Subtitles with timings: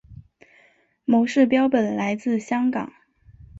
[1.05, 2.91] 模式标本来自香港。